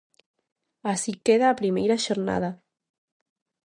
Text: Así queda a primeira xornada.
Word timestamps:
Así 0.91 1.11
queda 1.25 1.47
a 1.49 1.59
primeira 1.61 2.01
xornada. 2.05 2.51